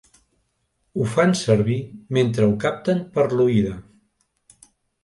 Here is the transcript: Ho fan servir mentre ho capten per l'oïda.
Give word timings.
Ho 1.01 1.05
fan 1.17 1.35
servir 1.41 1.77
mentre 2.19 2.49
ho 2.49 2.57
capten 2.65 3.07
per 3.19 3.31
l'oïda. 3.39 3.79